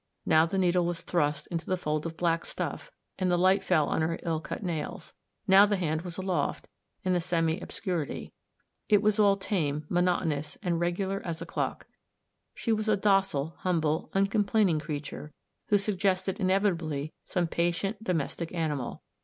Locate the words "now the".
0.25-0.57, 5.47-5.75